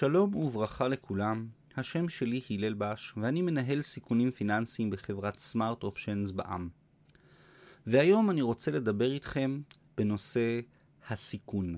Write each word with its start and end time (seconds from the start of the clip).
שלום 0.00 0.34
וברכה 0.34 0.88
לכולם, 0.88 1.46
השם 1.76 2.08
שלי 2.08 2.40
הלל 2.50 2.74
בש 2.74 3.14
ואני 3.16 3.42
מנהל 3.42 3.82
סיכונים 3.82 4.30
פיננסיים 4.30 4.90
בחברת 4.90 5.38
סמארט 5.38 5.82
אופשנס 5.82 6.30
בע"מ. 6.30 6.68
והיום 7.86 8.30
אני 8.30 8.42
רוצה 8.42 8.70
לדבר 8.70 9.12
איתכם 9.12 9.60
בנושא 9.96 10.60
הסיכון. 11.08 11.76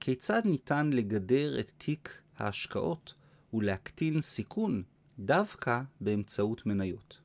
כיצד 0.00 0.42
ניתן 0.44 0.90
לגדר 0.92 1.60
את 1.60 1.72
תיק 1.78 2.22
ההשקעות 2.36 3.14
ולהקטין 3.54 4.20
סיכון 4.20 4.82
דווקא 5.18 5.82
באמצעות 6.00 6.66
מניות. 6.66 7.18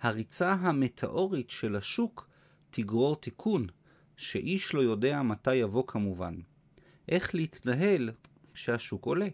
הריצה 0.00 0.52
המטאורית 0.52 1.50
של 1.50 1.76
השוק 1.76 2.28
תגרור 2.70 3.16
תיקון, 3.16 3.66
שאיש 4.16 4.74
לא 4.74 4.80
יודע 4.80 5.22
מתי 5.22 5.54
יבוא 5.54 5.84
כמובן. 5.86 6.34
איך 7.08 7.34
להתנהל 7.34 8.10
כשהשוק 8.58 9.04
עולה? 9.06 9.28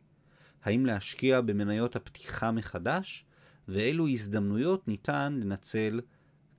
האם 0.62 0.86
להשקיע 0.86 1.40
במניות 1.40 1.96
הפתיחה 1.96 2.50
מחדש? 2.50 3.24
ואילו 3.68 4.08
הזדמנויות 4.08 4.88
ניתן 4.88 5.40
לנצל 5.40 6.00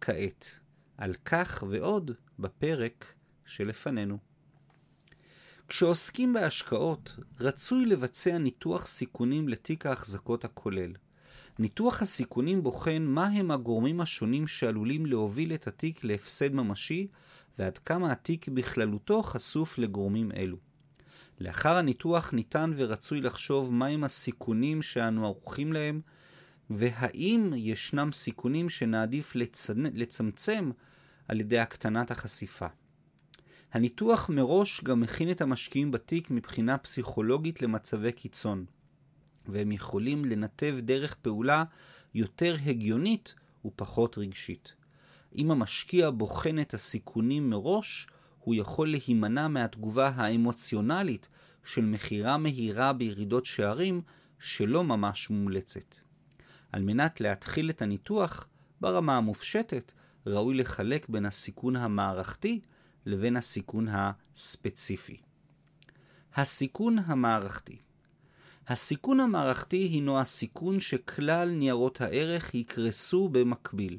כעת. 0.02 0.60
על 0.98 1.14
כך 1.26 1.64
ועוד 1.70 2.12
בפרק 2.40 3.14
שלפנינו. 3.46 4.18
כשעוסקים 5.68 6.34
בהשקעות, 6.34 7.16
רצוי 7.40 7.86
לבצע 7.86 8.38
ניתוח 8.38 8.86
סיכונים 8.86 9.50
לתיק 9.50 9.86
ההחזקות 9.86 10.46
הכולל. 10.46 10.94
ניתוח 11.60 12.02
הסיכונים 12.02 12.63
בוחן 12.63 13.02
מהם 13.02 13.52
הגורמים 13.52 14.02
השונים 14.02 14.48
שעלולים 14.48 15.05
להוביל 15.05 15.54
את 15.54 15.68
התיק 15.68 16.04
להפסד 16.04 16.54
ממשי, 16.54 17.08
ועד 17.60 17.77
כמה 17.77 18.12
התיק 18.12 18.48
בכללותו 18.48 19.24
חשוף 19.24 19.77
לגורמים 19.77 20.32
אלו. 20.32 20.58
לאחר 21.40 21.78
הניתוח 21.78 22.34
ניתן 22.34 22.72
ורצוי 22.76 23.22
לחשוב 23.22 23.74
מהם 23.74 24.04
הסיכונים 24.04 24.82
שאנו 24.82 25.26
ערוכים 25.26 25.74
להם, 25.74 26.02
והאם 26.70 27.54
ישנם 27.55 28.12
סיכונים 28.12 28.70
שנעדיף 28.70 29.36
לצנ... 29.36 29.84
לצמצם 29.94 30.72
על 31.27 31.40
ידי 31.40 31.60
הקטנת 31.60 32.12
החשיפה. 32.12 32.68
הניתוח 33.72 34.30
מראש 34.30 34.84
גם 34.84 35.02
מכין 35.02 35.32
את 35.32 35.42
המשקיעים 35.42 35.92
בתיק 35.92 36.32
מבחינה 36.32 36.77
פסיכולוגית 36.77 37.62
למצבי 37.62 38.12
קיצון, 38.12 38.66
והם 39.48 39.72
יכולים 39.72 40.26
לנתב 40.26 40.77
דרך 40.82 41.14
פעולה 41.14 41.64
יותר 42.14 42.55
הגיונית 42.66 43.34
ופחות 43.66 44.18
רגשית. 44.18 44.74
אם 45.38 45.52
המשקיע 45.52 46.10
בוחן 46.10 46.60
את 46.60 46.74
הסיכונים 46.74 47.49
מראש, 47.49 48.08
הוא 48.46 48.55
יכול 48.55 48.91
להימנע 48.91 49.48
מהתגובה 49.48 50.07
האמוציונלית 50.15 51.27
של 51.63 51.82
מכירה 51.82 52.38
מהירה 52.38 52.93
בירידות 52.93 53.46
שערים 53.46 54.02
שלא 54.40 54.84
ממש 54.84 55.29
מומלצת. 55.29 55.96
על 56.71 56.82
מנת 56.82 57.21
להתחיל 57.21 57.70
את 57.70 57.82
הניתוח, 57.82 58.48
ברמה 58.82 59.18
המופשטת, 59.18 59.93
ראוי 60.26 60.55
לחלק 60.55 61.10
בין 61.10 61.26
הסיכון 61.26 61.76
המערכתי 61.76 62.60
לבין 63.05 63.37
הסיכון 63.37 63.87
הספציפי. 63.90 65.18
הסיכון 66.35 66.97
המערכתי 67.06 67.78
הסיכון 68.68 69.19
המערכתי 69.19 69.78
הינו 69.78 70.19
הסיכון 70.19 70.80
שכלל 70.80 71.50
ניירות 71.50 72.02
הערך 72.02 72.56
יקרסו 72.56 73.30
במקביל. 73.30 73.97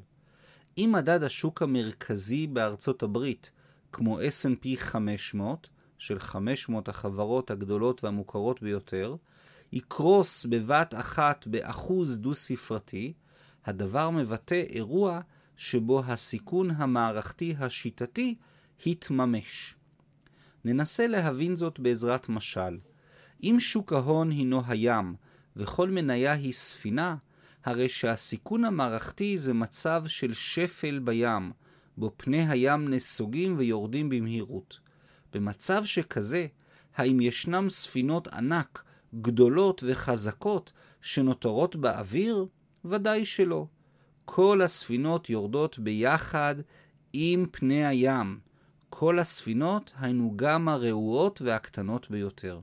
אם 0.79 0.91
מדד 0.95 1.23
השוק 1.23 1.63
המרכזי 1.63 2.47
בארצות 2.47 3.03
הברית, 3.03 3.51
כמו 3.97 4.21
S&P 4.21 4.67
500, 4.77 5.69
של 5.99 6.19
500 6.19 6.89
החברות 6.89 7.51
הגדולות 7.51 8.05
והמוכרות 8.05 8.63
ביותר, 8.63 9.17
יקרוס 9.73 10.47
בבת 10.47 10.95
אחת 10.95 11.47
באחוז 11.47 12.19
דו-ספרתי, 12.19 13.13
הדבר 13.65 14.11
מבטא 14.11 14.63
אירוע 14.71 15.21
שבו 15.57 16.03
הסיכון 16.07 16.71
המערכתי 16.71 17.55
השיטתי 17.59 18.35
התממש. 18.87 19.75
ננסה 20.65 21.07
להבין 21.07 21.57
זאת 21.57 21.81
בעזרת 21.81 22.29
משל. 22.29 22.79
אם 23.43 23.57
שוק 23.59 23.93
ההון 23.93 24.31
הינו 24.31 24.63
הים 24.67 25.15
וכל 25.57 25.91
מניה 25.91 26.33
היא 26.33 26.53
ספינה, 26.53 27.17
הרי 27.65 27.89
שהסיכון 27.89 28.65
המערכתי 28.65 29.39
זה 29.39 29.55
מצב 29.55 30.05
של 30.07 30.33
שפל 30.33 30.99
בים, 30.99 31.53
בו 31.97 32.13
פני 32.17 32.49
הים 32.49 32.89
נסוגים 32.89 33.55
ויורדים 33.59 34.09
במהירות. 34.09 34.81
במצב 35.33 35.85
שכזה, 35.85 36.47
האם 36.97 37.21
ישנם 37.21 37.71
ספינות 37.71 38.29
ענק, 38.29 38.85
גדולות 39.15 39.83
וחזקות, 39.87 40.73
שנותרות 41.01 41.77
באוויר? 41.77 42.47
ודאי 42.85 43.25
שלא. 43.25 43.67
כל 44.25 44.63
הספינות 44.63 45.31
יורדות 45.31 45.79
ביחד 45.79 46.55
עם 47.13 47.47
פני 47.51 47.87
הים. 47.87 48.41
כל 48.91 49.19
הספינות 49.19 49.93
היינו 49.99 50.33
גם 50.37 50.69
הרעועות 50.69 51.43
והקטנות 51.43 52.11
ביותר. 52.11 52.61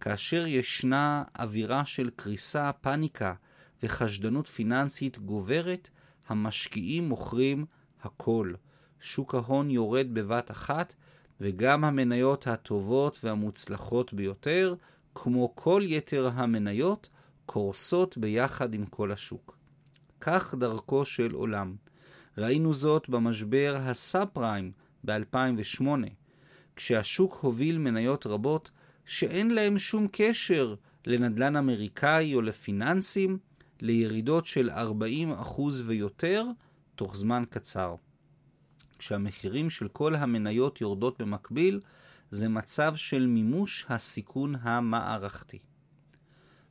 כאשר 0.00 0.46
ישנה 0.46 1.24
אווירה 1.38 1.84
של 1.84 2.10
קריסה, 2.16 2.72
פניקה 2.72 3.34
וחשדנות 3.82 4.46
פיננסית 4.46 5.18
גוברת, 5.18 5.90
המשקיעים 6.28 7.08
מוכרים 7.08 7.66
הכל. 8.06 8.52
שוק 9.00 9.34
ההון 9.34 9.70
יורד 9.70 10.06
בבת 10.12 10.50
אחת, 10.50 10.94
וגם 11.40 11.84
המניות 11.84 12.46
הטובות 12.46 13.18
והמוצלחות 13.24 14.12
ביותר, 14.12 14.74
כמו 15.14 15.52
כל 15.54 15.82
יתר 15.84 16.30
המניות, 16.34 17.08
קורסות 17.46 18.18
ביחד 18.18 18.74
עם 18.74 18.86
כל 18.86 19.12
השוק. 19.12 19.58
כך 20.20 20.54
דרכו 20.54 21.04
של 21.04 21.32
עולם. 21.32 21.74
ראינו 22.38 22.72
זאת 22.72 23.08
במשבר 23.08 23.76
הסאב 23.78 24.28
פריים 24.32 24.72
ב-2008, 25.04 25.84
כשהשוק 26.76 27.38
הוביל 27.40 27.78
מניות 27.78 28.26
רבות 28.26 28.70
שאין 29.04 29.50
להם 29.50 29.78
שום 29.78 30.06
קשר 30.12 30.74
לנדל"ן 31.06 31.56
אמריקאי 31.56 32.34
או 32.34 32.40
לפיננסים, 32.40 33.38
לירידות 33.80 34.46
של 34.46 34.70
40% 34.70 35.60
ויותר 35.84 36.44
תוך 36.96 37.16
זמן 37.16 37.44
קצר. 37.50 37.94
כשהמחירים 38.98 39.70
של 39.70 39.88
כל 39.88 40.14
המניות 40.14 40.80
יורדות 40.80 41.22
במקביל, 41.22 41.80
זה 42.30 42.48
מצב 42.48 42.96
של 42.96 43.26
מימוש 43.26 43.86
הסיכון 43.88 44.54
המערכתי. 44.60 45.58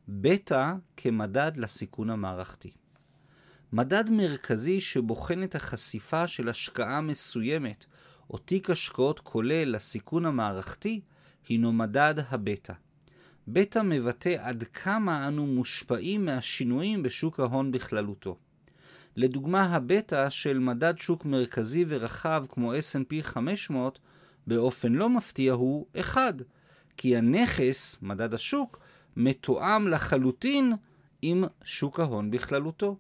בטא 0.08 0.74
כמדד 0.98 1.52
לסיכון 1.58 2.10
המערכתי. 2.10 2.72
מדד 3.74 4.10
מרכזי 4.10 4.82
שבוחן 4.82 5.44
את 5.44 5.56
החשיפה 5.56 6.28
של 6.28 6.50
השקעה 6.50 7.02
מסוימת 7.02 7.86
או 8.30 8.38
תיק 8.38 8.70
השקעות 8.70 9.20
כולל 9.20 9.76
לסיכון 9.76 10.26
המערכתי, 10.26 11.02
הינו 11.48 11.74
מדד 11.74 12.16
הבטא. 12.30 12.74
בטא 13.48 13.80
מבטא 13.84 14.36
עד 14.40 14.64
כמה 14.64 15.28
אנו 15.28 15.48
מושפעים 15.48 16.26
מהשינויים 16.26 17.04
בשוק 17.04 17.40
ההון 17.40 17.72
בכללותו. 17.72 18.38
לדוגמה, 19.16 19.64
הבטא 19.64 20.30
של 20.30 20.60
מדד 20.60 20.94
שוק 20.98 21.26
מרכזי 21.26 21.86
ורחב 21.88 22.46
כמו 22.50 22.74
S&P 22.74 23.22
500 23.22 24.00
באופן 24.48 24.94
לא 24.94 25.10
מפתיע 25.10 25.54
הוא 25.54 25.86
1, 26.00 26.36
כי 26.98 27.18
הנכס, 27.18 28.00
מדד 28.02 28.34
השוק, 28.34 28.80
מתואם 29.16 29.88
לחלוטין 29.88 30.74
עם 31.22 31.44
שוק 31.64 32.00
ההון 32.00 32.32
בכללותו. 32.32 32.98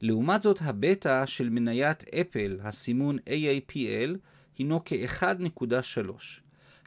לעומת 0.00 0.42
זאת, 0.42 0.58
הבטא 0.60 1.26
של 1.26 1.48
מניית 1.48 2.04
אפל, 2.08 2.58
הסימון 2.62 3.18
AAPL, 3.18 4.16
הינו 4.58 4.80
כ-1.3. 4.84 6.10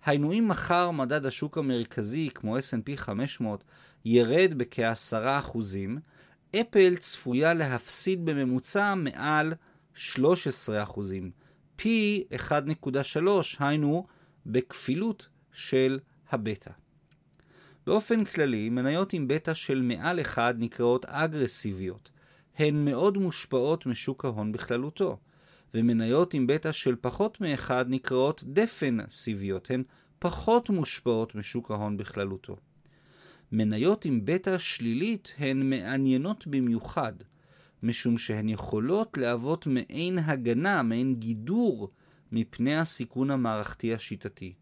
היינו 0.05 0.33
אם 0.33 0.47
מחר 0.47 0.91
מדד 0.91 1.25
השוק 1.25 1.57
המרכזי, 1.57 2.29
כמו 2.35 2.57
S&P 2.57 2.95
500, 2.95 3.63
ירד 4.05 4.53
בכ-10%, 4.57 5.57
אפל 6.55 6.95
צפויה 6.95 7.53
להפסיד 7.53 8.25
בממוצע 8.25 8.95
מעל 8.95 9.53
13%, 9.95 10.19
פי 11.75 12.23
1.3, 12.49 13.17
היינו 13.59 14.05
בכפילות 14.45 15.27
של 15.51 15.99
הבטא. 16.29 16.71
באופן 17.87 18.25
כללי, 18.25 18.69
מניות 18.69 19.13
עם 19.13 19.27
בטא 19.27 19.53
של 19.53 19.81
מעל 19.81 20.21
1 20.21 20.55
נקראות 20.57 21.05
אגרסיביות. 21.05 22.09
הן 22.57 22.85
מאוד 22.85 23.17
מושפעות 23.17 23.85
משוק 23.85 24.25
ההון 24.25 24.51
בכללותו. 24.51 25.17
ומניות 25.73 26.33
עם 26.33 26.47
בטא 26.47 26.71
של 26.71 26.95
פחות 27.01 27.41
מאחד 27.41 27.85
נקראות 27.89 28.43
דפנסיביות, 28.47 29.71
הן 29.71 29.83
פחות 30.19 30.69
מושפעות 30.69 31.35
משוק 31.35 31.71
ההון 31.71 31.97
בכללותו. 31.97 32.57
מניות 33.51 34.05
עם 34.05 34.21
בטא 34.23 34.57
שלילית 34.57 35.35
הן 35.37 35.69
מעניינות 35.69 36.47
במיוחד, 36.47 37.13
משום 37.83 38.17
שהן 38.17 38.49
יכולות 38.49 39.17
להוות 39.17 39.67
מעין 39.67 40.19
הגנה, 40.19 40.83
מעין 40.83 41.15
גידור, 41.15 41.91
מפני 42.31 42.75
הסיכון 42.75 43.31
המערכתי 43.31 43.93
השיטתי. 43.93 44.53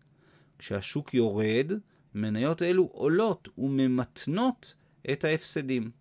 כשהשוק 0.60 1.14
יורד, 1.14 1.72
מניות 2.16 2.62
אלו 2.62 2.84
עולות 2.84 3.50
וממתנות 3.58 4.74
את 5.12 5.24
ההפסדים. 5.24 5.92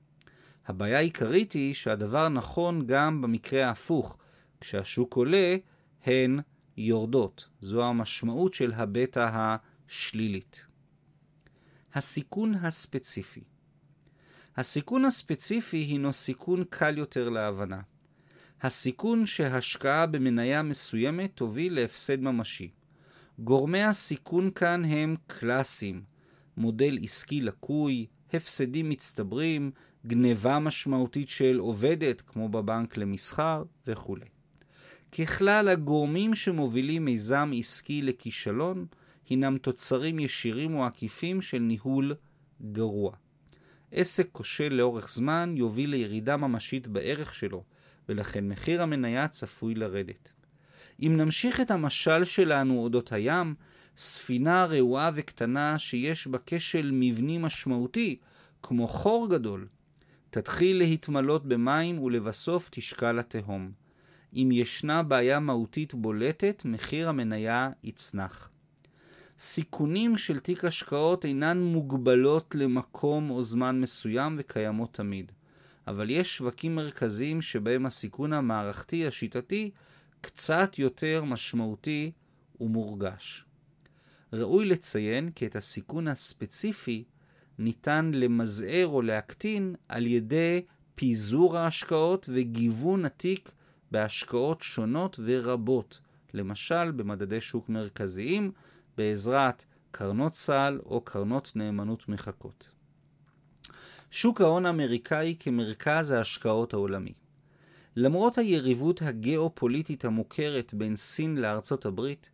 הבעיה 0.66 0.98
העיקרית 0.98 1.52
היא 1.52 1.74
שהדבר 1.74 2.28
נכון 2.28 2.86
גם 2.86 3.22
במקרה 3.22 3.66
ההפוך. 3.66 4.16
כשהשוק 4.60 5.14
עולה, 5.14 5.56
הן 6.04 6.40
יורדות. 6.76 7.48
זו 7.60 7.84
המשמעות 7.84 8.54
של 8.54 8.72
הבטא 8.72 9.28
השלילית. 9.32 10.66
הסיכון 11.96 12.54
הספציפי 12.54 13.40
הסיכון 14.56 15.04
הספציפי 15.04 15.76
הינו 15.76 16.12
סיכון 16.12 16.64
קל 16.70 16.98
יותר 16.98 17.28
להבנה. 17.28 17.80
הסיכון 18.62 19.26
שהשקעה 19.26 20.06
במניה 20.06 20.62
מסוימת 20.62 21.30
תוביל 21.34 21.74
להפסד 21.74 22.20
ממשי. 22.20 22.70
גורמי 23.38 23.82
הסיכון 23.82 24.50
כאן 24.50 24.84
הם 24.84 25.16
קלאסיים, 25.26 26.02
מודל 26.56 26.98
עסקי 27.02 27.40
לקוי, 27.40 28.06
הפסדים 28.32 28.88
מצטברים, 28.88 29.70
גניבה 30.06 30.58
משמעותית 30.58 31.28
של 31.28 31.58
עובדת, 31.58 32.20
כמו 32.20 32.48
בבנק 32.48 32.96
למסחר 32.96 33.62
וכו'. 33.86 34.16
ככלל, 35.18 35.68
הגורמים 35.68 36.34
שמובילים 36.34 37.04
מיזם 37.04 37.50
עסקי 37.58 38.02
לכישלון 38.02 38.86
הינם 39.28 39.58
תוצרים 39.58 40.18
ישירים 40.18 40.74
או 40.74 40.84
עקיפים 40.84 41.42
של 41.42 41.58
ניהול 41.58 42.14
גרוע. 42.72 43.16
עסק 43.92 44.28
כושל 44.32 44.74
לאורך 44.74 45.08
זמן 45.08 45.54
יוביל 45.56 45.90
לירידה 45.90 46.36
ממשית 46.36 46.86
בערך 46.86 47.34
שלו, 47.34 47.64
ולכן 48.08 48.48
מחיר 48.48 48.82
המניה 48.82 49.28
צפוי 49.28 49.74
לרדת. 49.74 50.32
אם 51.02 51.16
נמשיך 51.16 51.60
את 51.60 51.70
המשל 51.70 52.24
שלנו 52.24 52.78
אודות 52.78 53.12
הים, 53.12 53.54
ספינה 53.96 54.64
רעועה 54.64 55.10
וקטנה 55.14 55.78
שיש 55.78 56.26
בה 56.26 56.38
כשל 56.46 56.90
מבני 56.92 57.38
משמעותי, 57.38 58.18
כמו 58.62 58.88
חור 58.88 59.30
גדול, 59.30 59.68
תתחיל 60.30 60.78
להתמלות 60.78 61.46
במים 61.46 61.98
ולבסוף 61.98 62.68
תשקע 62.72 63.12
לתהום. 63.12 63.72
אם 64.34 64.48
ישנה 64.52 65.02
בעיה 65.02 65.40
מהותית 65.40 65.94
בולטת, 65.94 66.62
מחיר 66.64 67.08
המניה 67.08 67.70
יצנח. 67.84 68.50
סיכונים 69.38 70.18
של 70.18 70.38
תיק 70.38 70.64
השקעות 70.64 71.24
אינן 71.24 71.58
מוגבלות 71.58 72.54
למקום 72.54 73.30
או 73.30 73.42
זמן 73.42 73.80
מסוים 73.80 74.36
וקיימות 74.38 74.94
תמיד. 74.94 75.32
אבל 75.86 76.10
יש 76.10 76.36
שווקים 76.36 76.74
מרכזיים 76.74 77.42
שבהם 77.42 77.86
הסיכון 77.86 78.32
המערכתי 78.32 79.06
השיטתי 79.06 79.70
קצת 80.20 80.78
יותר 80.78 81.24
משמעותי 81.24 82.12
ומורגש. 82.60 83.44
ראוי 84.32 84.64
לציין 84.66 85.30
כי 85.30 85.46
את 85.46 85.56
הסיכון 85.56 86.08
הספציפי 86.08 87.04
ניתן 87.58 88.10
למזער 88.14 88.86
או 88.86 89.02
להקטין 89.02 89.74
על 89.88 90.06
ידי 90.06 90.62
פיזור 90.94 91.56
ההשקעות 91.56 92.28
וגיוון 92.32 93.04
התיק 93.04 93.52
בהשקעות 93.90 94.62
שונות 94.62 95.20
ורבות, 95.24 96.00
למשל 96.34 96.90
במדדי 96.90 97.40
שוק 97.40 97.68
מרכזיים, 97.68 98.52
בעזרת 98.96 99.64
קרנות 99.90 100.34
סל 100.34 100.80
או 100.86 101.00
קרנות 101.00 101.52
נאמנות 101.54 102.08
מחכות. 102.08 102.70
שוק 104.10 104.40
ההון 104.40 104.66
האמריקאי 104.66 105.36
כמרכז 105.40 106.10
ההשקעות 106.10 106.72
העולמי. 106.72 107.12
למרות 107.96 108.38
היריבות 108.38 109.02
הגיאופוליטית 109.02 110.04
המוכרת 110.04 110.74
בין 110.74 110.96
סין 110.96 111.38
לארצות 111.38 111.86
הברית, 111.86 112.30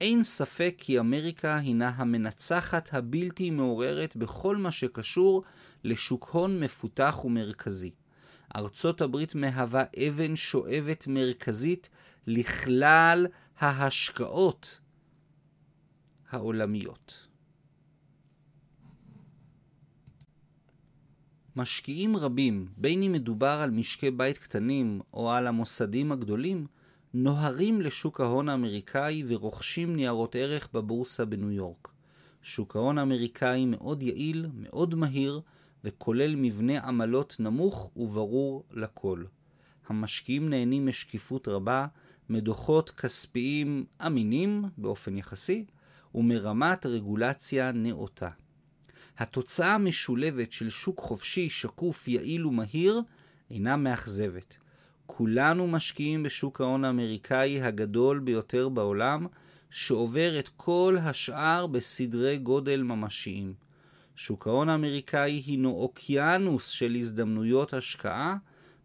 אין 0.00 0.22
ספק 0.22 0.74
כי 0.78 1.00
אמריקה 1.00 1.56
הינה 1.56 1.88
המנצחת 1.88 2.88
הבלתי 2.92 3.50
מעוררת 3.50 4.16
בכל 4.16 4.56
מה 4.56 4.70
שקשור 4.70 5.42
לשוק 5.84 6.30
הון 6.32 6.60
מפותח 6.60 7.24
ומרכזי. 7.24 7.90
ארצות 8.56 9.00
הברית 9.00 9.34
מהווה 9.34 9.84
אבן 10.08 10.36
שואבת 10.36 11.06
מרכזית 11.06 11.88
לכלל 12.26 13.26
ההשקעות 13.58 14.80
העולמיות. 16.30 17.26
משקיעים 21.56 22.16
רבים, 22.16 22.68
בין 22.76 23.02
אם 23.02 23.12
מדובר 23.12 23.60
על 23.62 23.70
משקי 23.70 24.10
בית 24.10 24.38
קטנים 24.38 25.00
או 25.14 25.30
על 25.30 25.46
המוסדים 25.46 26.12
הגדולים, 26.12 26.66
נוהרים 27.14 27.80
לשוק 27.80 28.20
ההון 28.20 28.48
האמריקאי 28.48 29.22
ורוכשים 29.26 29.96
ניירות 29.96 30.36
ערך 30.36 30.68
בבורסה 30.72 31.24
בניו 31.24 31.50
יורק. 31.50 31.88
שוק 32.42 32.76
ההון 32.76 32.98
האמריקאי 32.98 33.64
מאוד 33.64 34.02
יעיל, 34.02 34.46
מאוד 34.54 34.94
מהיר, 34.94 35.40
וכולל 35.84 36.34
מבנה 36.36 36.80
עמלות 36.80 37.36
נמוך 37.38 37.90
וברור 37.96 38.64
לכל. 38.70 39.24
המשקיעים 39.88 40.50
נהנים 40.50 40.86
משקיפות 40.86 41.48
רבה, 41.48 41.86
מדוחות 42.28 42.90
כספיים 42.90 43.84
אמינים 44.06 44.64
באופן 44.78 45.18
יחסי, 45.18 45.64
ומרמת 46.16 46.86
רגולציה 46.86 47.72
נאותה. 47.72 48.28
התוצאה 49.18 49.74
המשולבת 49.74 50.52
של 50.52 50.70
שוק 50.70 51.00
חופשי, 51.00 51.50
שקוף, 51.50 52.08
יעיל 52.08 52.46
ומהיר 52.46 53.02
אינה 53.50 53.76
מאכזבת. 53.76 54.56
כולנו 55.06 55.66
משקיעים 55.66 56.22
בשוק 56.22 56.60
ההון 56.60 56.84
האמריקאי 56.84 57.62
הגדול 57.62 58.18
ביותר 58.18 58.68
בעולם, 58.68 59.26
שעובר 59.70 60.38
את 60.38 60.48
כל 60.56 60.96
השאר 61.00 61.66
בסדרי 61.66 62.38
גודל 62.38 62.82
ממשיים. 62.82 63.54
שוק 64.14 64.46
ההון 64.46 64.68
האמריקאי 64.68 65.42
הינו 65.46 65.70
אוקיינוס 65.70 66.66
של 66.66 66.94
הזדמנויות 66.94 67.74
השקעה 67.74 68.36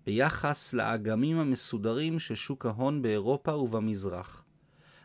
ביחס 0.06 0.74
לאגמים 0.74 1.38
המסודרים 1.38 2.19
של 2.19 2.36
שוק 2.36 2.66
ההון 2.66 3.01
באירופה 3.01 3.56
ובמזרח. 3.56 4.44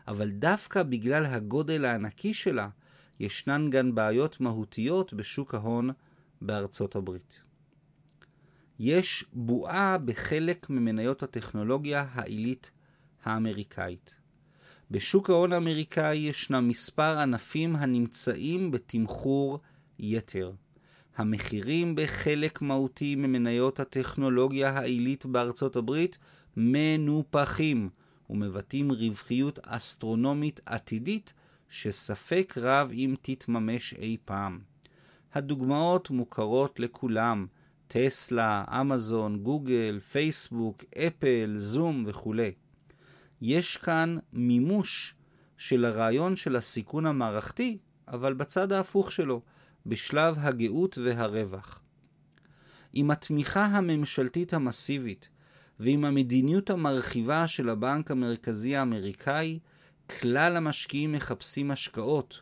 אבל 0.07 0.29
דווקא 0.29 0.83
בגלל 0.83 1.25
הגודל 1.25 1.85
הענקי 1.85 2.33
שלה, 2.33 2.69
ישנן 3.19 3.69
גם 3.69 3.95
בעיות 3.95 4.41
מהותיות 4.41 5.13
בשוק 5.13 5.53
ההון 5.53 5.89
בארצות 6.41 6.95
הברית. 6.95 7.41
יש 8.79 9.25
בועה 9.33 9.97
בחלק 9.97 10.69
ממניות 10.69 11.23
הטכנולוגיה 11.23 12.07
העילית 12.11 12.71
האמריקאית. 13.23 14.19
בשוק 14.91 15.29
ההון 15.29 15.53
האמריקאי 15.53 16.17
ישנם 16.17 16.67
מספר 16.67 17.17
ענפים 17.19 17.75
הנמצאים 17.75 18.71
בתמחור 18.71 19.59
יתר. 19.99 20.51
המחירים 21.15 21.95
בחלק 21.95 22.61
מהותי 22.61 23.15
ממניות 23.15 23.79
הטכנולוגיה 23.79 24.69
העילית 24.69 25.25
בארצות 25.25 25.75
הברית 25.75 26.17
מנופחים 26.57 27.89
ומבטאים 28.29 28.91
רווחיות 28.91 29.59
אסטרונומית 29.63 30.59
עתידית 30.65 31.33
שספק 31.69 32.53
רב 32.57 32.89
אם 32.93 33.15
תתממש 33.21 33.93
אי 33.93 34.17
פעם. 34.25 34.59
הדוגמאות 35.33 36.09
מוכרות 36.09 36.79
לכולם, 36.79 37.47
טסלה, 37.87 38.63
אמזון, 38.81 39.43
גוגל, 39.43 39.99
פייסבוק, 39.99 40.83
אפל, 40.97 41.55
זום 41.57 42.03
וכולי. 42.07 42.51
יש 43.41 43.77
כאן 43.77 44.17
מימוש 44.33 45.15
של 45.57 45.85
הרעיון 45.85 46.35
של 46.35 46.55
הסיכון 46.55 47.05
המערכתי, 47.05 47.77
אבל 48.07 48.33
בצד 48.33 48.71
ההפוך 48.71 49.11
שלו, 49.11 49.41
בשלב 49.85 50.35
הגאות 50.37 50.97
והרווח. 51.03 51.79
עם 52.93 53.11
התמיכה 53.11 53.65
הממשלתית 53.65 54.53
המסיבית 54.53 55.29
ועם 55.79 56.05
המדיניות 56.05 56.69
המרחיבה 56.69 57.47
של 57.47 57.69
הבנק 57.69 58.11
המרכזי 58.11 58.75
האמריקאי, 58.75 59.59
כלל 60.19 60.57
המשקיעים 60.57 61.11
מחפשים 61.11 61.71
השקעות, 61.71 62.41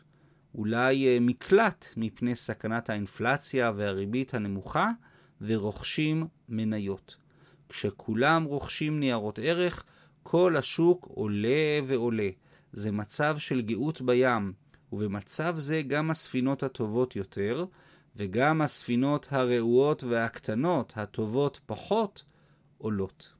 אולי 0.54 1.06
אה, 1.06 1.18
מקלט 1.20 1.86
מפני 1.96 2.36
סכנת 2.36 2.90
האינפלציה 2.90 3.72
והריבית 3.76 4.34
הנמוכה, 4.34 4.90
ורוכשים 5.40 6.26
מניות. 6.48 7.16
כשכולם 7.68 8.44
רוכשים 8.44 9.00
ניירות 9.00 9.38
ערך, 9.42 9.84
כל 10.22 10.56
השוק 10.56 11.06
עולה 11.10 11.78
ועולה. 11.86 12.28
זה 12.72 12.92
מצב 12.92 13.38
של 13.38 13.60
גאות 13.60 14.00
בים, 14.02 14.52
ובמצב 14.92 15.58
זה 15.58 15.82
גם 15.82 16.10
הספינות 16.10 16.62
הטובות 16.62 17.16
יותר, 17.16 17.64
וגם 18.16 18.62
הספינות 18.62 19.28
הרעועות 19.30 20.04
והקטנות, 20.04 20.92
הטובות 20.96 21.60
פחות, 21.66 22.24
עולות. 22.78 23.32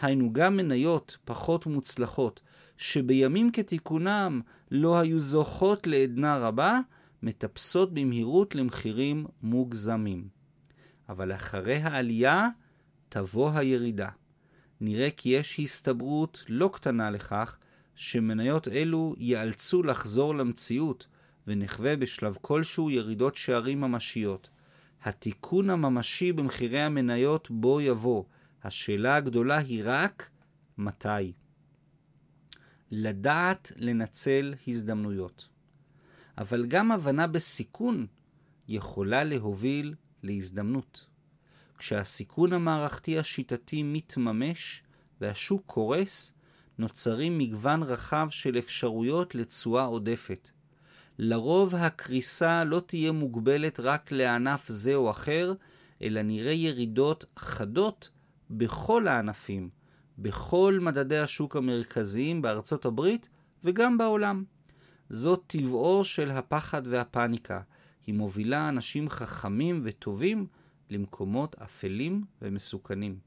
היינו 0.00 0.32
גם 0.32 0.56
מניות 0.56 1.16
פחות 1.24 1.66
מוצלחות, 1.66 2.40
שבימים 2.76 3.52
כתיקונם 3.52 4.40
לא 4.70 4.98
היו 4.98 5.20
זוכות 5.20 5.86
לעדנה 5.86 6.38
רבה, 6.38 6.80
מטפסות 7.22 7.94
במהירות 7.94 8.54
למחירים 8.54 9.26
מוגזמים. 9.42 10.28
אבל 11.08 11.32
אחרי 11.32 11.76
העלייה 11.76 12.48
תבוא 13.08 13.50
הירידה. 13.54 14.08
נראה 14.80 15.10
כי 15.10 15.28
יש 15.28 15.60
הסתברות 15.60 16.44
לא 16.48 16.70
קטנה 16.72 17.10
לכך 17.10 17.58
שמניות 17.94 18.68
אלו 18.68 19.14
ייאלצו 19.18 19.82
לחזור 19.82 20.34
למציאות 20.34 21.06
ונחווה 21.46 21.96
בשלב 21.96 22.36
כלשהו 22.40 22.90
ירידות 22.90 23.36
שערים 23.36 23.80
ממשיות. 23.80 24.50
התיקון 25.02 25.70
הממשי 25.70 26.32
במחירי 26.32 26.80
המניות 26.80 27.50
בו 27.50 27.80
יבוא. 27.80 28.24
השאלה 28.64 29.16
הגדולה 29.16 29.58
היא 29.58 29.82
רק 29.84 30.30
מתי. 30.78 31.32
לדעת 32.90 33.72
לנצל 33.76 34.54
הזדמנויות. 34.68 35.48
אבל 36.38 36.66
גם 36.66 36.92
הבנה 36.92 37.26
בסיכון 37.26 38.06
יכולה 38.68 39.24
להוביל 39.24 39.94
להזדמנות. 40.22 41.06
כשהסיכון 41.78 42.52
המערכתי 42.52 43.18
השיטתי 43.18 43.82
מתממש 43.82 44.82
והשוק 45.20 45.62
קורס, 45.66 46.34
נוצרים 46.78 47.38
מגוון 47.38 47.82
רחב 47.82 48.26
של 48.30 48.58
אפשרויות 48.58 49.34
לתשואה 49.34 49.84
עודפת. 49.84 50.50
לרוב 51.18 51.74
הקריסה 51.74 52.64
לא 52.64 52.82
תהיה 52.86 53.12
מוגבלת 53.12 53.80
רק 53.80 54.12
לענף 54.12 54.68
זה 54.68 54.94
או 54.94 55.10
אחר, 55.10 55.54
אלא 56.02 56.22
נראה 56.22 56.52
ירידות 56.52 57.24
חדות 57.36 58.10
בכל 58.52 59.08
הענפים, 59.08 59.68
בכל 60.18 60.78
מדדי 60.82 61.18
השוק 61.18 61.56
המרכזיים 61.56 62.42
בארצות 62.42 62.84
הברית 62.84 63.28
וגם 63.64 63.98
בעולם. 63.98 64.44
זאת 65.10 65.42
טבעו 65.46 66.04
של 66.04 66.30
הפחד 66.30 66.82
והפניקה. 66.86 67.60
היא 68.06 68.14
מובילה 68.14 68.68
אנשים 68.68 69.08
חכמים 69.08 69.80
וטובים 69.84 70.46
למקומות 70.90 71.56
אפלים 71.62 72.24
ומסוכנים. 72.42 73.18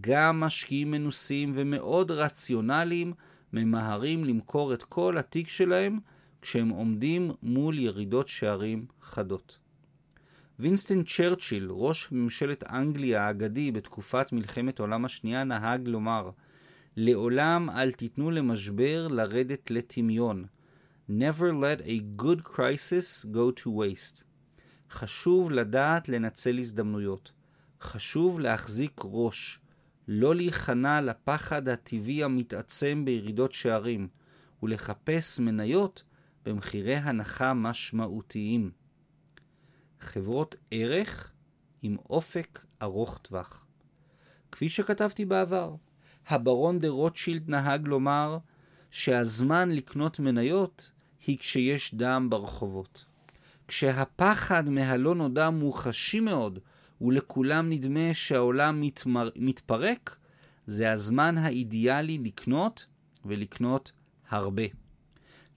גם 0.00 0.40
משקיעים 0.40 0.90
מנוסים 0.90 1.52
ומאוד 1.54 2.10
רציונליים 2.10 3.12
ממהרים 3.52 4.24
למכור 4.24 4.74
את 4.74 4.82
כל 4.82 5.18
התיק 5.18 5.48
שלהם 5.48 5.98
כשהם 6.42 6.68
עומדים 6.68 7.30
מול 7.42 7.78
ירידות 7.78 8.28
שערים 8.28 8.86
חדות. 9.00 9.58
וינסטון 10.60 11.04
צ'רצ'יל, 11.04 11.68
ראש 11.70 12.12
ממשלת 12.12 12.64
אנגליה 12.70 13.26
האגדי 13.26 13.72
בתקופת 13.72 14.32
מלחמת 14.32 14.80
העולם 14.80 15.04
השנייה, 15.04 15.44
נהג 15.44 15.88
לומר, 15.88 16.30
לעולם 16.96 17.70
אל 17.70 17.92
תיתנו 17.92 18.30
למשבר 18.30 19.08
לרדת 19.08 19.70
לטמיון. 19.70 20.44
Never 21.10 21.52
let 21.62 21.82
a 21.82 22.22
good 22.22 22.42
crisis 22.42 23.24
go 23.24 23.60
to 23.60 23.66
waste. 23.66 24.24
חשוב 24.90 25.50
לדעת 25.50 26.08
לנצל 26.08 26.58
הזדמנויות. 26.58 27.32
חשוב 27.80 28.40
להחזיק 28.40 29.00
ראש. 29.04 29.60
לא 30.08 30.34
להיכנע 30.34 31.00
לפחד 31.00 31.68
הטבעי 31.68 32.24
המתעצם 32.24 33.02
בירידות 33.04 33.52
שערים, 33.52 34.08
ולחפש 34.62 35.40
מניות 35.40 36.02
במחירי 36.44 36.96
הנחה 36.96 37.54
משמעותיים. 37.54 38.70
חברות 40.00 40.54
ערך 40.70 41.32
עם 41.82 41.96
אופק 42.10 42.64
ארוך 42.82 43.18
טווח. 43.18 43.64
כפי 44.52 44.68
שכתבתי 44.68 45.24
בעבר, 45.24 45.74
הברון 46.28 46.78
דה 46.78 46.88
רוטשילד 46.88 47.50
נהג 47.50 47.86
לומר 47.86 48.38
שהזמן 48.90 49.70
לקנות 49.70 50.20
מניות 50.20 50.90
היא 51.26 51.38
כשיש 51.38 51.94
דם 51.94 52.26
ברחובות. 52.30 53.04
כשהפחד 53.68 54.68
מהלא 54.68 55.14
נודע 55.14 55.50
מוחשי 55.50 56.20
מאוד 56.20 56.58
ולכולם 57.00 57.70
נדמה 57.70 58.14
שהעולם 58.14 58.80
מתמר... 58.80 59.30
מתפרק, 59.36 60.16
זה 60.66 60.92
הזמן 60.92 61.38
האידיאלי 61.38 62.18
לקנות 62.18 62.86
ולקנות 63.24 63.92
הרבה. 64.28 64.62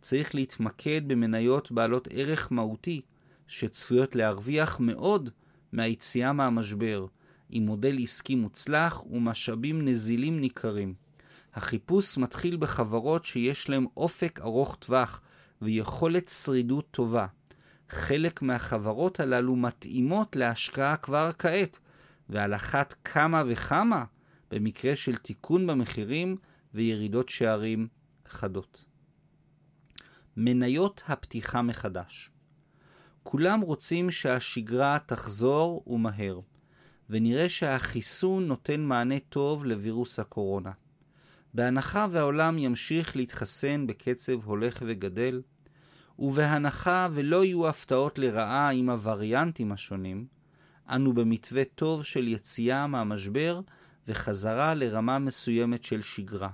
צריך 0.01 0.35
להתמקד 0.35 1.01
במניות 1.07 1.71
בעלות 1.71 2.07
ערך 2.11 2.51
מהותי, 2.51 3.01
שצפויות 3.51 4.15
להרוויח 4.15 4.79
מאוד 4.79 5.29
מהיציאה 5.71 6.33
מהמשבר, 6.33 7.05
עם 7.49 7.65
מודל 7.65 7.97
עסקי 8.03 8.35
מוצלח 8.35 9.03
ומשאבים 9.05 9.85
נזילים 9.85 10.39
ניכרים. 10.39 10.93
החיפוש 11.53 12.17
מתחיל 12.17 12.57
בחברות 12.57 13.25
שיש 13.25 13.69
להן 13.69 13.85
אופק 13.97 14.39
ארוך 14.41 14.75
טווח 14.75 15.21
ויכולת 15.61 16.27
שרידות 16.27 16.87
טובה. 16.91 17.27
חלק 17.89 18.41
מהחברות 18.41 19.19
הללו 19.19 19.55
מתאימות 19.55 20.35
להשקעה 20.35 20.97
כבר 20.97 21.31
כעת, 21.39 21.79
ועל 22.29 22.55
אחת 22.55 22.95
כמה 23.03 23.43
וכמה 23.47 24.05
במקרה 24.51 24.95
של 24.95 25.15
תיקון 25.15 25.67
במחירים 25.67 26.37
וירידות 26.73 27.29
שערים 27.29 27.87
חדות. 28.27 28.85
מניות 30.37 31.03
הפתיחה 31.07 31.61
מחדש 31.61 32.30
כולם 33.23 33.61
רוצים 33.61 34.11
שהשגרה 34.11 34.97
תחזור 35.05 35.83
ומהר, 35.87 36.39
ונראה 37.09 37.49
שהחיסון 37.49 38.47
נותן 38.47 38.81
מענה 38.81 39.19
טוב 39.19 39.65
לווירוס 39.65 40.19
הקורונה. 40.19 40.71
בהנחה 41.53 42.07
והעולם 42.11 42.57
ימשיך 42.57 43.15
להתחסן 43.15 43.87
בקצב 43.87 44.43
הולך 44.43 44.83
וגדל, 44.85 45.41
ובהנחה 46.19 47.07
ולא 47.11 47.45
יהיו 47.45 47.67
הפתעות 47.67 48.19
לרעה 48.19 48.69
עם 48.69 48.89
הווריאנטים 48.89 49.71
השונים, 49.71 50.25
אנו 50.89 51.13
במתווה 51.13 51.63
טוב 51.75 52.03
של 52.03 52.27
יציאה 52.27 52.87
מהמשבר 52.87 53.61
וחזרה 54.07 54.73
לרמה 54.73 55.19
מסוימת 55.19 55.83
של 55.83 56.01
שגרה. 56.01 56.49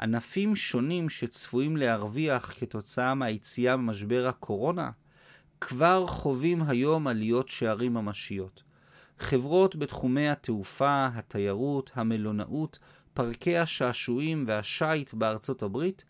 ענפים 0.00 0.56
שונים 0.56 1.08
שצפויים 1.08 1.76
להרוויח 1.76 2.52
כתוצאה 2.58 3.14
מהיציאה 3.14 3.76
ממשבר 3.76 4.26
הקורונה, 4.28 4.90
כבר 5.60 6.06
חווים 6.06 6.62
היום 6.62 7.06
עליות 7.06 7.48
שערים 7.48 7.94
ממשיות. 7.94 8.62
חברות 9.18 9.76
בתחומי 9.76 10.28
התעופה, 10.28 11.06
התיירות, 11.06 11.90
המלונאות, 11.94 12.78
פארקי 13.14 13.58
השעשועים 13.58 14.44
והשיט 14.46 15.14
בארצות 15.14 15.62
הברית 15.62 16.04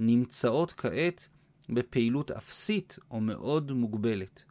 נמצאות 0.00 0.72
כעת 0.72 1.28
בפעילות 1.68 2.30
אפסית 2.30 2.98
או 3.10 3.20
מאוד 3.20 3.72
מוגבלת, 3.72 4.42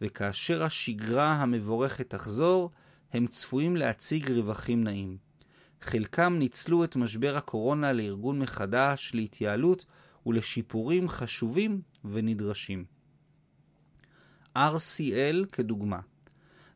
וכאשר 0.00 0.62
השגרה 0.62 1.32
המבורכת 1.32 2.10
תחזור, 2.10 2.70
הם 3.12 3.26
צפויים 3.26 3.76
להציג 3.76 4.30
רווחים 4.30 4.84
נאים. 4.84 5.16
חלקם 5.80 6.36
ניצלו 6.38 6.84
את 6.84 6.96
משבר 6.96 7.36
הקורונה 7.36 7.92
לארגון 7.92 8.38
מחדש, 8.38 9.10
להתייעלות 9.14 9.84
ולשיפורים 10.26 11.08
חשובים 11.08 11.80
ונדרשים. 12.04 12.99
RCL 14.56 15.46
כדוגמה. 15.52 16.00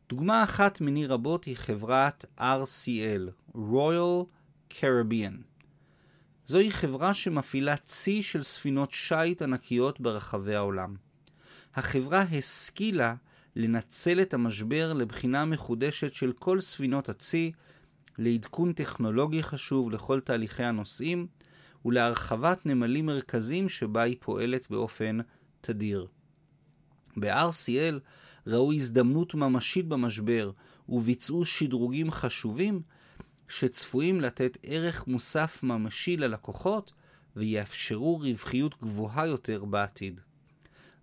דוגמה 0.09 0.43
אחת 0.43 0.81
מיני 0.81 1.05
רבות 1.05 1.45
היא 1.45 1.55
חברת 1.55 2.25
RCL, 2.39 3.55
Royal 3.55 4.25
Caribbean. 4.71 5.33
זוהי 6.45 6.71
חברה 6.71 7.13
שמפעילה 7.13 7.77
צי 7.77 8.23
של 8.23 8.43
ספינות 8.43 8.91
שיט 8.91 9.41
ענקיות 9.41 9.99
ברחבי 9.99 10.55
העולם. 10.55 10.95
החברה 11.75 12.21
השכילה 12.21 13.15
לנצל 13.55 14.21
את 14.21 14.33
המשבר 14.33 14.93
לבחינה 14.93 15.45
מחודשת 15.45 16.13
של 16.13 16.31
כל 16.31 16.61
ספינות 16.61 17.09
הצי, 17.09 17.51
לעדכון 18.17 18.73
טכנולוגי 18.73 19.43
חשוב 19.43 19.91
לכל 19.91 20.19
תהליכי 20.19 20.63
הנוסעים 20.63 21.27
ולהרחבת 21.85 22.65
נמלים 22.65 23.05
מרכזיים 23.05 23.69
שבה 23.69 24.01
היא 24.01 24.15
פועלת 24.19 24.69
באופן 24.69 25.17
תדיר. 25.61 26.07
ב-RCL 27.17 27.99
ראו 28.47 28.73
הזדמנות 28.73 29.35
ממשית 29.35 29.87
במשבר 29.87 30.51
וביצעו 30.89 31.45
שדרוגים 31.45 32.11
חשובים 32.11 32.81
שצפויים 33.47 34.21
לתת 34.21 34.57
ערך 34.63 35.07
מוסף 35.07 35.63
ממשי 35.63 36.17
ללקוחות 36.17 36.91
ויאפשרו 37.35 38.17
רווחיות 38.17 38.81
גבוהה 38.81 39.27
יותר 39.27 39.65
בעתיד. 39.65 40.21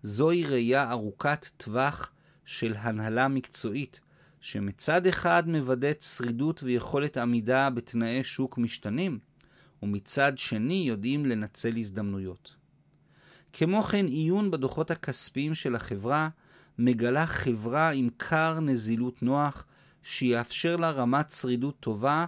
זוהי 0.03 0.45
ראייה 0.45 0.91
ארוכת 0.91 1.45
טווח 1.57 2.11
של 2.45 2.73
הנהלה 2.77 3.27
מקצועית, 3.27 3.99
שמצד 4.41 5.07
אחד 5.07 5.47
מוודאת 5.47 6.01
שרידות 6.01 6.63
ויכולת 6.63 7.17
עמידה 7.17 7.69
בתנאי 7.69 8.23
שוק 8.23 8.57
משתנים, 8.57 9.19
ומצד 9.83 10.37
שני 10.37 10.83
יודעים 10.87 11.25
לנצל 11.25 11.77
הזדמנויות. 11.77 12.55
כמו 13.53 13.81
כן, 13.81 14.05
עיון 14.05 14.51
בדוחות 14.51 14.91
הכספיים 14.91 15.55
של 15.55 15.75
החברה 15.75 16.29
מגלה 16.79 17.25
חברה 17.25 17.89
עם 17.89 18.09
קר 18.17 18.59
נזילות 18.59 19.23
נוח, 19.23 19.65
שיאפשר 20.03 20.75
לה 20.75 20.91
רמת 20.91 21.31
שרידות 21.31 21.79
טובה 21.79 22.25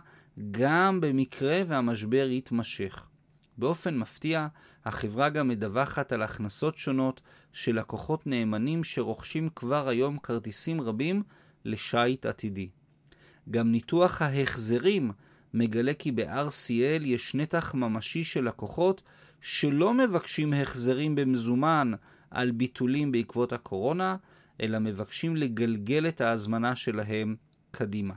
גם 0.51 1.01
במקרה 1.01 1.61
והמשבר 1.67 2.27
יתמשך. 2.29 3.07
באופן 3.57 3.97
מפתיע, 3.97 4.47
החברה 4.85 5.29
גם 5.29 5.47
מדווחת 5.47 6.11
על 6.11 6.21
הכנסות 6.21 6.77
שונות 6.77 7.21
של 7.53 7.79
לקוחות 7.79 8.27
נאמנים 8.27 8.83
שרוכשים 8.83 9.49
כבר 9.55 9.87
היום 9.87 10.17
כרטיסים 10.17 10.81
רבים 10.81 11.23
לשייט 11.65 12.25
עתידי. 12.25 12.69
גם 13.49 13.71
ניתוח 13.71 14.21
ההחזרים 14.21 15.11
מגלה 15.53 15.93
כי 15.93 16.11
ב-RCL 16.11 17.03
יש 17.03 17.35
נתח 17.35 17.73
ממשי 17.73 18.23
של 18.23 18.47
לקוחות 18.47 19.01
שלא 19.47 19.93
מבקשים 19.93 20.53
החזרים 20.53 21.15
במזומן 21.15 21.91
על 22.31 22.51
ביטולים 22.51 23.11
בעקבות 23.11 23.53
הקורונה, 23.53 24.15
אלא 24.61 24.79
מבקשים 24.79 25.35
לגלגל 25.35 26.07
את 26.07 26.21
ההזמנה 26.21 26.75
שלהם 26.75 27.35
קדימה. 27.71 28.13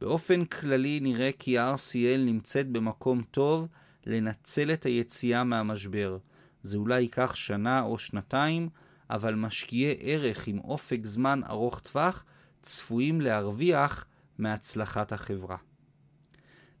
באופן 0.00 0.44
כללי 0.44 1.00
נראה 1.00 1.30
כי 1.38 1.58
RCL 1.58 2.18
נמצאת 2.18 2.68
במקום 2.68 3.22
טוב 3.30 3.68
לנצל 4.06 4.72
את 4.72 4.86
היציאה 4.86 5.44
מהמשבר. 5.44 6.18
זה 6.62 6.76
אולי 6.76 7.00
ייקח 7.00 7.34
שנה 7.34 7.82
או 7.82 7.98
שנתיים, 7.98 8.68
אבל 9.10 9.34
משקיעי 9.34 9.96
ערך 10.00 10.46
עם 10.46 10.58
אופק 10.58 11.00
זמן 11.02 11.40
ארוך 11.48 11.80
טווח 11.80 12.24
צפויים 12.62 13.20
להרוויח 13.20 14.04
מהצלחת 14.38 15.12
החברה. 15.12 15.56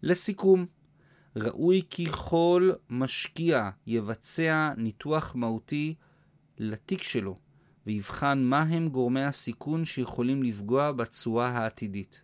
לסיכום, 0.02 0.66
ראוי 1.36 1.82
כי 1.90 2.06
כל 2.10 2.70
משקיע 2.90 3.70
יבצע 3.86 4.72
ניתוח 4.76 5.34
מהותי 5.34 5.94
לתיק 6.58 7.02
שלו 7.02 7.38
ויבחן 7.86 8.42
מהם 8.42 8.88
גורמי 8.88 9.22
הסיכון 9.22 9.84
שיכולים 9.84 10.42
לפגוע 10.42 10.92
בתשואה 10.92 11.48
העתידית. 11.48 12.22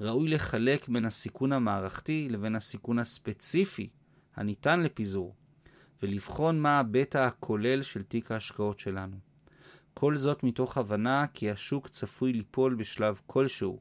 ראוי 0.00 0.28
לחלק 0.28 0.88
בין 0.88 1.04
הסיכון 1.04 1.52
המערכתי 1.52 2.28
לבין 2.30 2.56
הסיכון 2.56 2.98
הספציפי 2.98 3.88
הניתן 4.36 4.80
לפיזור, 4.80 5.34
ולבחון 6.02 6.60
מה 6.60 6.78
הבטא 6.78 7.18
הכולל 7.18 7.82
של 7.82 8.02
תיק 8.02 8.30
ההשקעות 8.30 8.78
שלנו. 8.78 9.16
כל 9.94 10.16
זאת 10.16 10.42
מתוך 10.42 10.78
הבנה 10.78 11.26
כי 11.34 11.50
השוק 11.50 11.88
צפוי 11.88 12.32
ליפול 12.32 12.74
בשלב 12.74 13.20
כלשהו, 13.26 13.80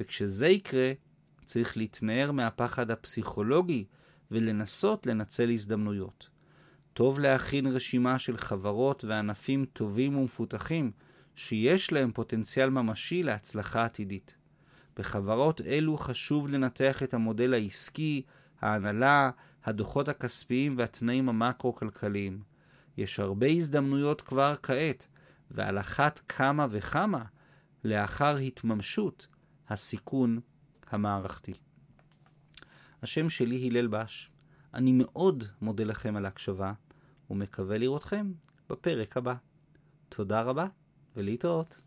וכשזה 0.00 0.48
יקרה, 0.48 0.92
צריך 1.44 1.76
להתנער 1.76 2.32
מהפחד 2.32 2.90
הפסיכולוגי 2.90 3.84
ולנסות 4.30 5.06
לנצל 5.06 5.50
הזדמנויות. 5.50 6.28
טוב 6.92 7.18
להכין 7.18 7.66
רשימה 7.66 8.18
של 8.18 8.36
חברות 8.36 9.04
וענפים 9.04 9.64
טובים 9.64 10.16
ומפותחים 10.16 10.90
שיש 11.36 11.92
להם 11.92 12.12
פוטנציאל 12.12 12.70
ממשי 12.70 13.22
להצלחה 13.22 13.84
עתידית. 13.84 14.34
בחברות 14.96 15.60
אלו 15.60 15.96
חשוב 15.96 16.48
לנתח 16.48 17.02
את 17.02 17.14
המודל 17.14 17.54
העסקי, 17.54 18.22
ההנהלה, 18.60 19.30
הדוחות 19.64 20.08
הכספיים 20.08 20.78
והתנאים 20.78 21.28
המקרו-כלכליים. 21.28 22.42
יש 22.96 23.20
הרבה 23.20 23.46
הזדמנויות 23.46 24.22
כבר 24.22 24.54
כעת, 24.62 25.06
ועל 25.50 25.78
אחת 25.78 26.20
כמה 26.28 26.66
וכמה 26.70 27.24
לאחר 27.84 28.36
התממשות 28.36 29.26
הסיכון 29.68 30.40
המערכתי. 30.92 31.54
השם 33.02 33.30
שלי 33.30 33.68
הלל 33.68 33.86
בש. 33.86 34.30
אני 34.74 34.92
מאוד 34.92 35.44
מודה 35.60 35.84
לכם 35.84 36.16
על 36.16 36.24
ההקשבה, 36.24 36.72
ומקווה 37.30 37.78
לראותכם 37.78 38.32
בפרק 38.70 39.16
הבא. 39.16 39.34
תודה 40.08 40.42
רבה, 40.42 40.66
ולהתראות. 41.16 41.80